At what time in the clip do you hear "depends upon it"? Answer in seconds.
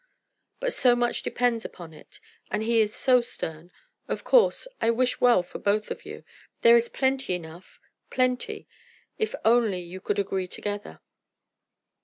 1.21-2.19